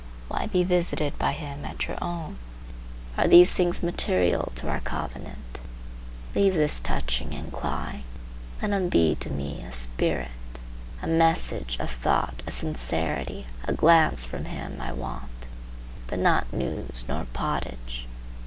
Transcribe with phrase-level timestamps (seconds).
[0.29, 2.39] Why be visited by him at your own?
[3.19, 5.59] Are these things material to our covenant?
[6.33, 8.01] Leave this touching and clawing.
[8.63, 10.31] Let him be to me a spirit.
[11.03, 15.45] A message, a thought, a sincerity, a glance from him, I want,
[16.07, 18.07] but not news, nor pottage.